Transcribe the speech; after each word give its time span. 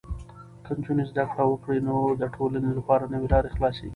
که 0.65 0.71
نجونې 0.77 1.05
زده 1.11 1.23
کړه 1.31 1.43
وکړي، 1.47 1.79
نو 1.87 1.95
د 2.21 2.23
ټولنې 2.35 2.71
لپاره 2.77 3.09
نوې 3.13 3.27
لارې 3.33 3.53
خلاصېږي. 3.55 3.89